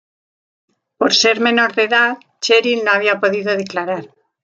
Por 0.99 1.13
ser 1.13 1.39
menor 1.47 1.75
de 1.75 1.83
edad 1.83 2.17
Cheryl 2.41 2.83
no 2.83 2.89
había 2.89 3.19
podido 3.19 3.55
declarar. 3.55 4.09